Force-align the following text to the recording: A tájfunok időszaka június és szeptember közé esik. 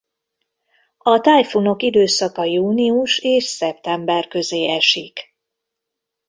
A 0.97 1.19
tájfunok 1.21 1.81
időszaka 1.83 2.43
június 2.43 3.19
és 3.19 3.43
szeptember 3.45 4.27
közé 4.27 4.69
esik. 4.75 5.35